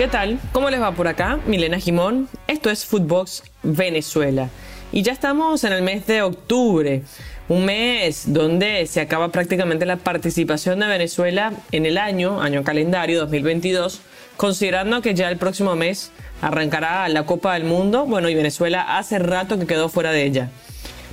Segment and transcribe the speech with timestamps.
[0.00, 0.38] ¿Qué tal?
[0.52, 1.40] ¿Cómo les va por acá?
[1.44, 2.26] Milena Jimón.
[2.46, 4.48] Esto es Footbox Venezuela.
[4.92, 7.02] Y ya estamos en el mes de octubre,
[7.50, 13.20] un mes donde se acaba prácticamente la participación de Venezuela en el año, año calendario
[13.20, 14.00] 2022,
[14.38, 19.18] considerando que ya el próximo mes arrancará la Copa del Mundo, bueno, y Venezuela hace
[19.18, 20.48] rato que quedó fuera de ella.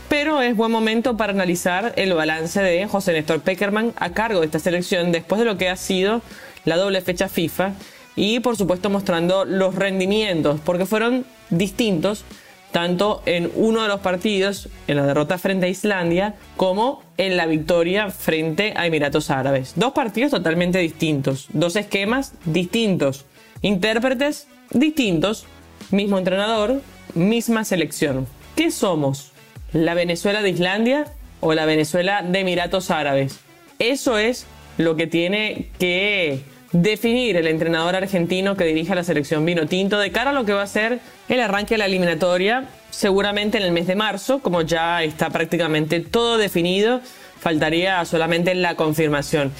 [0.07, 4.45] Pero es buen momento para analizar el balance de José Néstor Peckerman a cargo de
[4.45, 6.21] esta selección después de lo que ha sido
[6.63, 7.73] la doble fecha FIFA
[8.17, 12.25] y por supuesto mostrando los rendimientos, porque fueron distintos
[12.71, 17.45] tanto en uno de los partidos, en la derrota frente a Islandia, como en la
[17.45, 19.73] victoria frente a Emiratos Árabes.
[19.75, 23.25] Dos partidos totalmente distintos, dos esquemas distintos,
[23.61, 25.45] intérpretes distintos,
[25.91, 26.81] mismo entrenador,
[27.13, 28.27] misma selección.
[28.55, 29.31] ¿Qué somos?
[29.71, 31.05] ¿La Venezuela de Islandia
[31.39, 33.39] o la Venezuela de Emiratos Árabes?
[33.79, 34.45] Eso es
[34.77, 39.99] lo que tiene que definir el entrenador argentino que dirige a la selección vino tinto
[39.99, 43.63] de cara a lo que va a ser el arranque de la eliminatoria, seguramente en
[43.63, 47.01] el mes de marzo, como ya está prácticamente todo definido,
[47.39, 49.51] faltaría solamente la confirmación.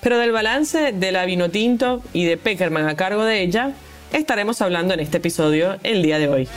[0.00, 3.72] Pero del balance de la vino tinto y de Peckerman a cargo de ella,
[4.12, 6.48] estaremos hablando en este episodio el día de hoy.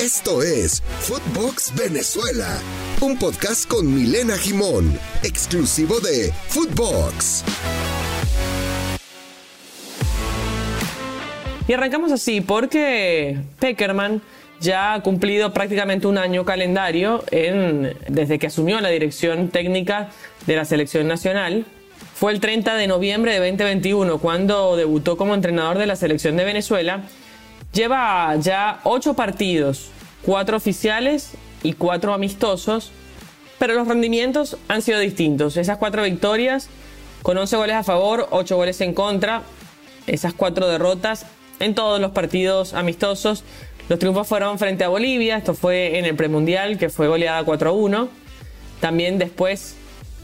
[0.00, 2.58] Esto es Footbox Venezuela,
[3.00, 7.44] un podcast con Milena Jimón, exclusivo de Footbox.
[11.68, 14.20] Y arrancamos así porque Peckerman
[14.60, 20.10] ya ha cumplido prácticamente un año calendario en, desde que asumió la dirección técnica
[20.46, 21.64] de la selección nacional.
[22.14, 26.44] Fue el 30 de noviembre de 2021 cuando debutó como entrenador de la selección de
[26.44, 27.02] Venezuela.
[27.72, 29.90] Lleva ya 8 partidos,
[30.24, 31.32] 4 oficiales
[31.62, 32.90] y 4 amistosos,
[33.58, 35.56] pero los rendimientos han sido distintos.
[35.56, 36.68] Esas 4 victorias
[37.22, 39.42] con 11 goles a favor, 8 goles en contra,
[40.06, 41.26] esas 4 derrotas
[41.62, 43.44] en todos los partidos amistosos.
[43.88, 47.70] Los triunfos fueron frente a Bolivia, esto fue en el premundial, que fue goleada 4
[47.70, 48.08] a 1.
[48.80, 49.76] También después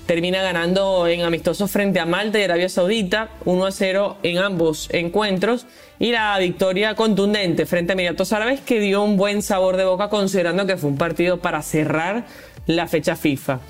[0.07, 4.89] termina ganando en amistosos frente a Malta y Arabia Saudita, 1 a 0 en ambos
[4.91, 5.67] encuentros.
[5.99, 10.09] Y la victoria contundente frente a Emiratos Árabes, que dio un buen sabor de boca,
[10.09, 12.25] considerando que fue un partido para cerrar
[12.67, 13.61] la fecha FIFA.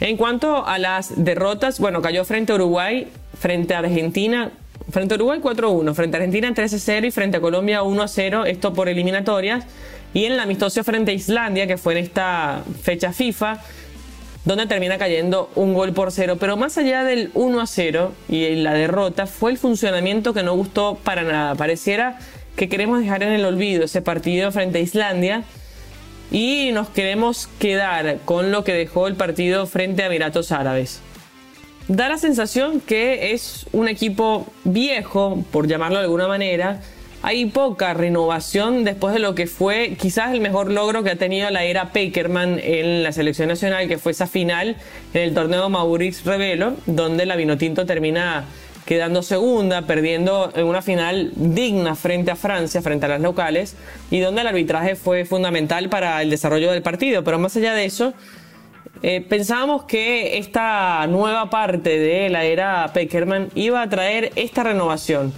[0.00, 3.08] En cuanto a las derrotas, bueno, cayó frente a Uruguay,
[3.38, 4.50] frente a Argentina,
[4.90, 8.88] Frente a Uruguay 4-1, frente a Argentina 3-0 y frente a Colombia 1-0, esto por
[8.88, 9.64] eliminatorias.
[10.14, 13.60] Y en el amistoso frente a Islandia, que fue en esta fecha FIFA,
[14.44, 16.36] donde termina cayendo un gol por cero.
[16.38, 20.94] Pero más allá del 1 0 y la derrota, fue el funcionamiento que no gustó
[21.02, 21.56] para nada.
[21.56, 22.20] Pareciera
[22.54, 25.42] que queremos dejar en el olvido ese partido frente a Islandia
[26.30, 31.02] y nos queremos quedar con lo que dejó el partido frente a Emiratos Árabes
[31.88, 36.80] da la sensación que es un equipo viejo, por llamarlo de alguna manera.
[37.22, 41.50] Hay poca renovación después de lo que fue quizás el mejor logro que ha tenido
[41.50, 44.76] la era Peckerman en la selección nacional, que fue esa final
[45.14, 48.44] en el torneo Maurice Revelo, donde la Vinotinto termina
[48.84, 53.74] quedando segunda, perdiendo en una final digna frente a Francia, frente a las locales,
[54.10, 57.24] y donde el arbitraje fue fundamental para el desarrollo del partido.
[57.24, 58.14] Pero más allá de eso,
[59.02, 65.32] eh, pensábamos que esta nueva parte de la era Peckerman iba a traer esta renovación.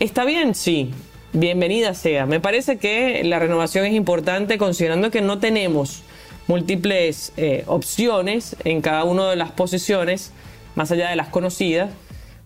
[0.00, 0.54] ¿Está bien?
[0.54, 0.90] Sí.
[1.32, 2.24] Bienvenida sea.
[2.24, 6.02] Me parece que la renovación es importante considerando que no tenemos
[6.46, 10.32] múltiples eh, opciones en cada una de las posiciones,
[10.74, 11.90] más allá de las conocidas.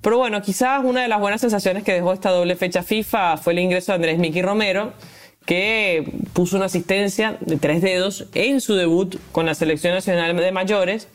[0.01, 3.53] Pero bueno, quizás una de las buenas sensaciones que dejó esta doble fecha FIFA fue
[3.53, 4.93] el ingreso de Andrés Miki Romero,
[5.45, 10.53] que puso una asistencia de tres dedos en su debut con la selección nacional de
[10.53, 11.09] mayores.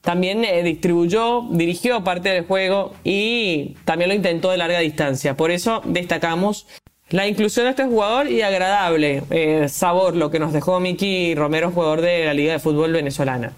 [0.00, 5.36] También eh, distribuyó, dirigió parte del juego y también lo intentó de larga distancia.
[5.36, 6.66] Por eso destacamos
[7.10, 11.70] la inclusión de este jugador y agradable eh, sabor lo que nos dejó Miki Romero,
[11.70, 13.52] jugador de la Liga de Fútbol Venezolana.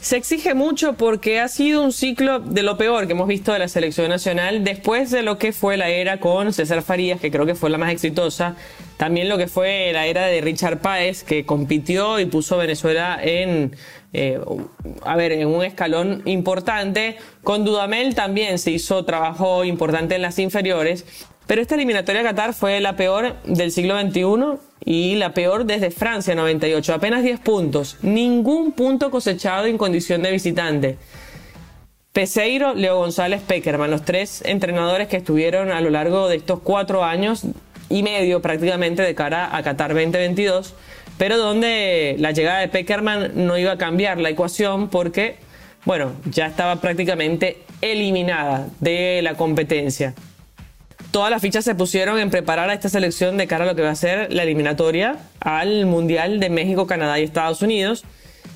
[0.00, 3.58] Se exige mucho porque ha sido un ciclo de lo peor que hemos visto de
[3.58, 7.44] la selección nacional después de lo que fue la era con César Farías, que creo
[7.44, 8.56] que fue la más exitosa,
[8.96, 13.20] también lo que fue la era de Richard Páez, que compitió y puso a Venezuela
[13.22, 13.76] en,
[14.14, 14.40] eh,
[15.02, 17.18] a ver, en un escalón importante.
[17.44, 21.04] Con Dudamel también se hizo trabajo importante en las inferiores.
[21.50, 25.90] Pero esta eliminatoria a Qatar fue la peor del siglo XXI y la peor desde
[25.90, 26.94] Francia 98.
[26.94, 27.96] Apenas 10 puntos.
[28.02, 30.96] Ningún punto cosechado en condición de visitante.
[32.12, 37.02] Peseiro, Leo González, Peckerman, los tres entrenadores que estuvieron a lo largo de estos cuatro
[37.02, 37.42] años
[37.88, 40.74] y medio prácticamente de cara a Qatar 2022,
[41.18, 45.34] pero donde la llegada de Peckerman no iba a cambiar la ecuación porque,
[45.84, 50.14] bueno, ya estaba prácticamente eliminada de la competencia.
[51.10, 53.82] Todas las fichas se pusieron en preparar a esta selección de cara a lo que
[53.82, 58.04] va a ser la eliminatoria al Mundial de México, Canadá y Estados Unidos.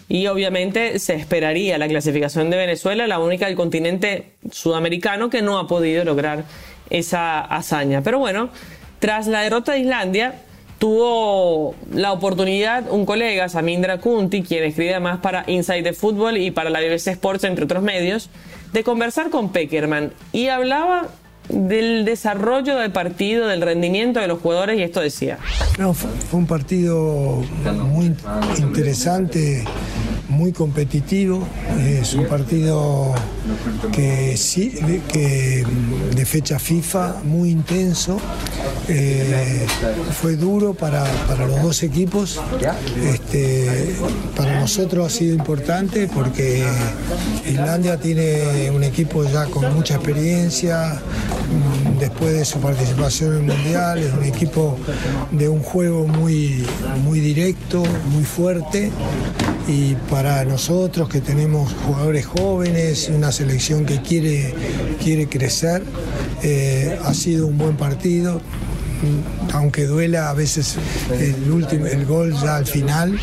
[0.08, 5.58] Y obviamente se esperaría la clasificación de Venezuela, la única del continente sudamericano que no
[5.58, 6.44] ha podido lograr
[6.90, 8.02] esa hazaña.
[8.02, 8.50] Pero bueno,
[8.98, 10.34] tras la derrota de Islandia,
[10.78, 16.50] tuvo la oportunidad un colega, Samindra Kunti, quien escribe más para Inside the Football y
[16.50, 18.28] para la BBC Sports, entre otros medios,
[18.72, 21.08] de conversar con Peckerman y hablaba
[21.48, 25.38] del desarrollo del partido, del rendimiento de los jugadores y esto decía.
[25.78, 27.42] No, fue, un partido
[27.90, 28.14] muy
[28.58, 29.64] interesante,
[30.34, 31.46] muy competitivo.
[31.78, 33.14] Es un partido
[33.92, 34.74] que sí,
[35.08, 35.64] que
[36.14, 38.18] de fecha FIFA, muy intenso.
[38.88, 39.66] Eh,
[40.20, 41.04] fue duro para,
[41.46, 42.40] los dos equipos.
[43.02, 43.94] Este,
[44.36, 46.64] para nosotros ha sido importante porque
[47.48, 53.56] Islandia tiene un equipo ya con mucha experiencia mm, después de su participación en el
[53.56, 54.76] Mundial, es un equipo
[55.30, 56.66] de un juego muy,
[57.04, 58.90] muy directo, muy fuerte
[59.66, 64.54] y para nosotros que tenemos jugadores jóvenes, una selección que quiere,
[65.02, 65.82] quiere crecer,
[66.42, 68.40] eh, ha sido un buen partido
[69.52, 70.76] aunque duela a veces
[71.12, 73.18] el, último, el gol ya al final.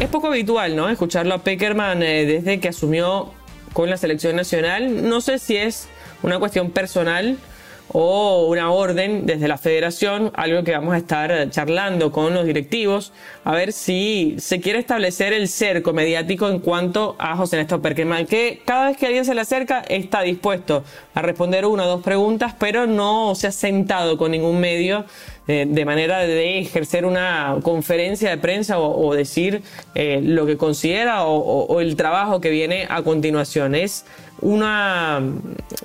[0.00, 0.88] Es poco habitual, ¿no?
[0.88, 3.32] Escucharlo a Peckerman eh, desde que asumió
[3.72, 5.08] con la selección nacional.
[5.08, 5.88] No sé si es
[6.22, 7.38] una cuestión personal
[7.88, 13.12] o una orden desde la federación, algo que vamos a estar charlando con los directivos,
[13.44, 18.26] a ver si se quiere establecer el cerco mediático en cuanto a José Néstor Perkerman,
[18.26, 20.84] que cada vez que alguien se le acerca está dispuesto
[21.14, 25.04] a responder una o dos preguntas, pero no se ha sentado con ningún medio
[25.48, 29.62] eh, de manera de ejercer una conferencia de prensa o, decir
[29.96, 33.74] eh, lo que considera o, el trabajo que viene a continuación.
[33.74, 34.04] Es
[34.42, 35.20] una,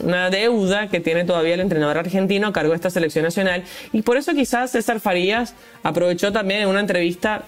[0.02, 3.64] una deuda que tiene todavía el entrenador argentino a cargo de esta selección nacional.
[3.94, 7.44] Y por eso quizás César Farías aprovechó también en una entrevista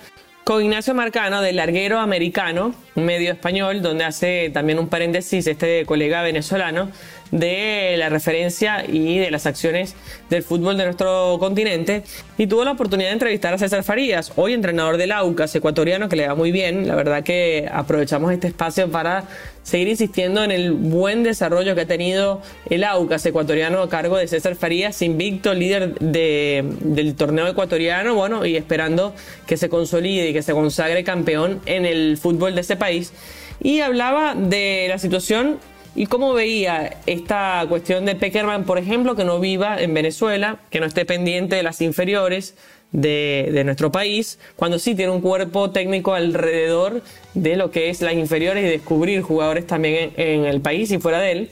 [0.50, 6.23] con Ignacio Marcano del Larguero Americano, medio español, donde hace también un paréntesis este colega
[6.23, 6.89] venezolano,
[7.31, 9.95] de la referencia y de las acciones
[10.29, 12.03] del fútbol de nuestro continente
[12.37, 16.15] y tuvo la oportunidad de entrevistar a César Farías, hoy entrenador del Aucas ecuatoriano que
[16.15, 19.25] le va muy bien, la verdad que aprovechamos este espacio para
[19.63, 24.27] seguir insistiendo en el buen desarrollo que ha tenido el Aucas ecuatoriano a cargo de
[24.27, 29.13] César Farías, invicto líder del torneo ecuatoriano, bueno, y esperando
[29.45, 33.13] que se consolide y que se consagre campeón en el fútbol de ese país.
[33.61, 35.57] Y hablaba de la situación
[35.95, 40.80] ¿Y cómo veía esta cuestión de Peckerman, por ejemplo, que no viva en Venezuela, que
[40.80, 42.56] no esté pendiente de las inferiores
[42.91, 47.01] de, nuestro país, cuando sí tiene un cuerpo técnico alrededor
[47.33, 51.19] de lo que es las inferiores y descubrir jugadores también en, el país y fuera
[51.19, 51.50] de él?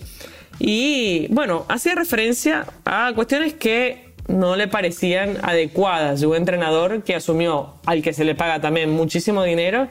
[0.60, 7.16] Y bueno, hacía referencia a cuestiones que no le parecían adecuadas de un entrenador que
[7.16, 9.88] asumió al que se le paga también muchísimo dinero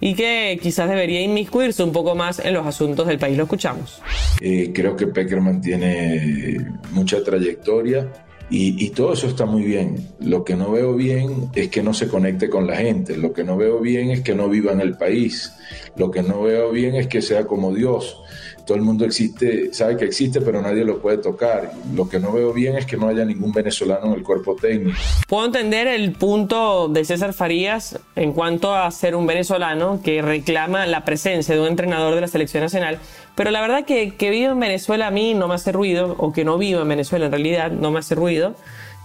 [0.00, 3.36] y que quizás debería inmiscuirse un poco más en los asuntos del país.
[3.36, 4.00] Lo escuchamos.
[4.40, 6.56] Eh, creo que Peckerman tiene
[6.92, 8.08] mucha trayectoria
[8.50, 10.08] y, y, todo eso está muy bien.
[10.20, 13.16] Lo que no veo bien es que no se conecte con la gente.
[13.16, 15.52] Lo que no veo bien es que no viva en el país.
[15.96, 18.22] Lo que no veo bien es que sea como Dios
[18.68, 21.72] todo el mundo existe, sabe que existe, pero nadie lo puede tocar.
[21.94, 24.98] Lo que no veo bien es que no haya ningún venezolano en el cuerpo técnico.
[25.26, 30.86] Puedo entender el punto de César Farías en cuanto a ser un venezolano que reclama
[30.86, 32.98] la presencia de un entrenador de la selección nacional,
[33.34, 36.34] pero la verdad que que vivo en Venezuela a mí no me hace ruido, o
[36.34, 38.54] que no vivo en Venezuela en realidad no me hace ruido.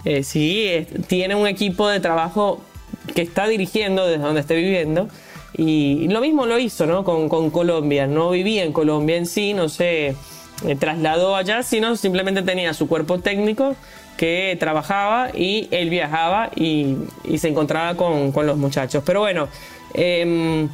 [0.04, 2.60] Eh, sí, tiene un equipo de trabajo
[3.16, 5.08] que está dirigiendo desde donde esté viviendo
[5.56, 7.04] y lo mismo lo hizo ¿no?
[7.04, 8.08] con, con Colombia.
[8.08, 10.16] No vivía en Colombia en sí, no se
[10.66, 13.76] eh, trasladó allá, sino simplemente tenía su cuerpo técnico
[14.18, 19.04] que trabajaba y él viajaba y, y se encontraba con, con, los muchachos.
[19.06, 19.48] Pero bueno,
[19.94, 20.70] em,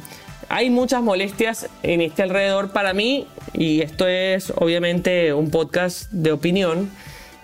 [0.48, 6.32] hay muchas molestias en este alrededor para mí y esto es obviamente un podcast de
[6.32, 6.90] opinión.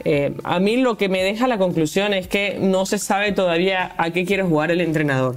[0.04, 3.94] Eh, a mí lo que me deja la conclusión es que no se sabe todavía
[3.96, 5.36] a qué quiere jugar el entrenador.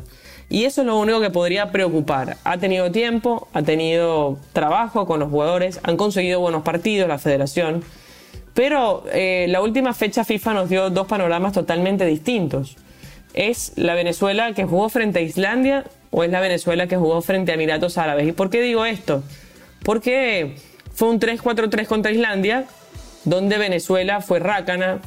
[0.49, 2.37] Y eso es lo único que podría preocupar.
[2.43, 7.83] Ha tenido tiempo, ha tenido trabajo con los jugadores, han conseguido buenos partidos la federación,
[8.55, 12.77] pero eh, la última fecha FIFA nos dio dos panoramas totalmente distintos.
[13.35, 17.51] ¿Es la Venezuela que jugó frente a Islandia o es la Venezuela que jugó frente
[17.51, 18.27] a Emiratos Árabes?
[18.27, 19.23] ¿Y por qué digo esto?
[19.83, 20.55] Porque
[20.95, 22.65] fue un 3-4-3 contra Islandia,
[23.23, 24.99] donde Venezuela fue rácana,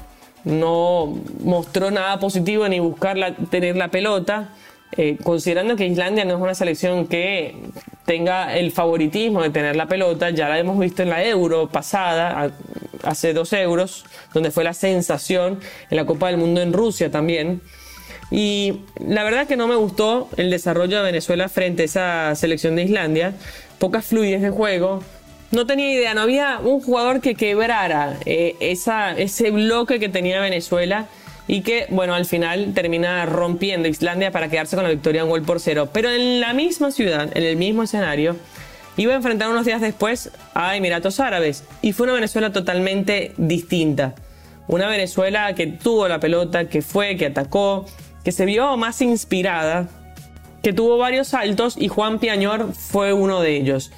[0.44, 4.50] no mostró nada positivo ni buscar tener la pelota
[4.96, 7.56] eh, considerando que Islandia no es una selección que
[8.04, 12.52] tenga el favoritismo de tener la pelota, ya la hemos visto en la Euro pasada,
[13.02, 17.62] hace dos euros, donde fue la sensación en la Copa del Mundo en Rusia también.
[18.30, 22.76] Y la verdad que no me gustó el desarrollo de Venezuela frente a esa selección
[22.76, 23.34] de Islandia.
[23.78, 25.02] Poca fluidez de juego.
[25.50, 30.40] No tenía idea, no había un jugador que quebrara eh, esa, ese bloque que tenía
[30.40, 31.08] Venezuela
[31.48, 35.42] y que, bueno, al final termina rompiendo Islandia para quedarse con la victoria un gol
[35.42, 35.88] por cero.
[35.92, 38.36] Pero en la misma ciudad, en el mismo escenario,
[38.96, 44.14] iba a enfrentar unos días después a Emiratos Árabes y fue una Venezuela totalmente distinta.
[44.68, 47.86] Una Venezuela que tuvo la pelota, que fue, que atacó,
[48.24, 49.88] que se vio más inspirada,
[50.62, 53.90] que tuvo varios saltos y Juan Piañor fue uno de ellos.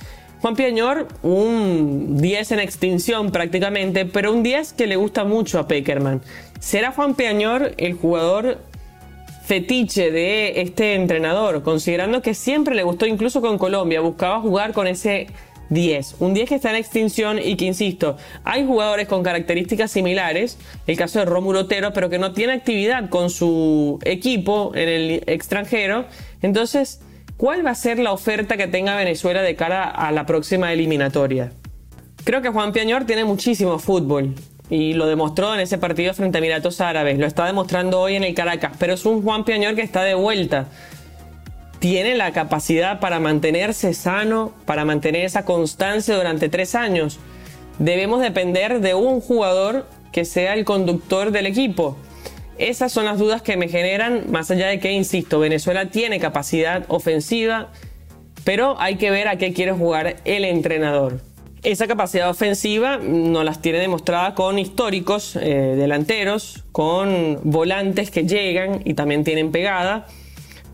[0.44, 5.66] Juan Piañor, un 10 en extinción prácticamente, pero un 10 que le gusta mucho a
[5.66, 6.20] Peckerman.
[6.60, 8.58] ¿Será Juan Piañor el jugador
[9.46, 11.62] fetiche de este entrenador?
[11.62, 15.28] Considerando que siempre le gustó, incluso con Colombia, buscaba jugar con ese
[15.70, 16.16] 10.
[16.18, 20.98] Un 10 que está en extinción y que, insisto, hay jugadores con características similares, el
[20.98, 26.04] caso de Rómulo Otero, pero que no tiene actividad con su equipo en el extranjero.
[26.42, 27.00] Entonces,
[27.44, 31.52] ¿cuál va a ser la oferta que tenga Venezuela de cara a la próxima eliminatoria?
[32.24, 34.34] Creo que Juan Piañor tiene muchísimo fútbol
[34.70, 38.24] y lo demostró en ese partido frente a Emiratos Árabes, lo está demostrando hoy en
[38.24, 40.68] el Caracas, pero es un Juan Piañor que está de vuelta
[41.80, 47.18] tiene la capacidad para mantenerse sano, para mantener esa constancia durante tres años.
[47.78, 51.98] Debemos depender de un jugador que sea el conductor del equipo.
[52.58, 56.84] Esas son las dudas que me generan, más allá de que, insisto, Venezuela tiene capacidad
[56.88, 57.70] ofensiva,
[58.44, 61.20] pero hay que ver a qué quiere jugar el entrenador.
[61.62, 68.82] Esa capacidad ofensiva nos las tiene demostrada con históricos eh, delanteros, con volantes que llegan
[68.84, 70.06] y también tienen pegada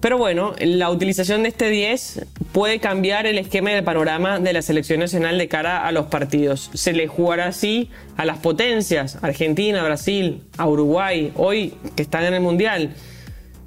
[0.00, 4.62] pero bueno, la utilización de este 10 puede cambiar el esquema del panorama de la
[4.62, 6.70] selección nacional de cara a los partidos.
[6.72, 12.32] Se le jugará así a las potencias, Argentina, Brasil, a Uruguay, hoy que están en
[12.32, 12.94] el Mundial.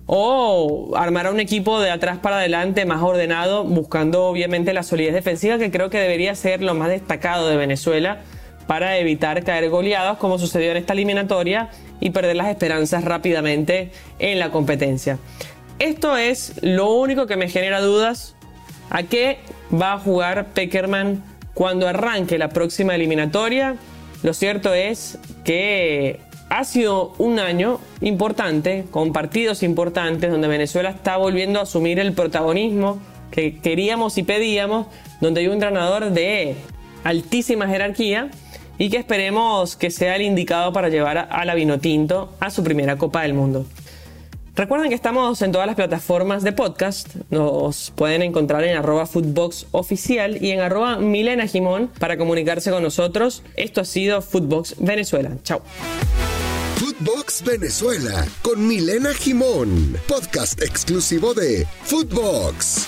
[0.07, 5.59] O armará un equipo de atrás para adelante más ordenado, buscando obviamente la solidez defensiva,
[5.59, 8.21] que creo que debería ser lo más destacado de Venezuela
[8.67, 14.39] para evitar caer goleados como sucedió en esta eliminatoria y perder las esperanzas rápidamente en
[14.39, 15.19] la competencia.
[15.83, 18.35] Esto es lo único que me genera dudas.
[18.89, 21.21] ¿A qué va a jugar Peckerman
[21.53, 23.75] cuando arranque la próxima eliminatoria?
[24.21, 31.17] Lo cierto es que ha sido un año importante, con partidos importantes, donde Venezuela está
[31.17, 34.87] volviendo a asumir el protagonismo que queríamos y pedíamos,
[35.19, 36.55] donde hay un entrenador de
[37.03, 38.29] altísima jerarquía
[38.77, 42.95] y que esperemos que sea el indicado para llevar a la Vinotinto a su primera
[42.95, 43.65] Copa del Mundo.
[44.55, 47.15] Recuerden que estamos en todas las plataformas de podcast.
[47.31, 51.45] Nos pueden encontrar en arroba footbox oficial y en arroba Milena
[51.97, 53.41] para comunicarse con nosotros.
[53.55, 55.31] Esto ha sido Footbox Venezuela.
[55.43, 55.63] Chao.
[56.75, 62.87] Footbox Venezuela con Milena Jimón, podcast exclusivo de Footbox.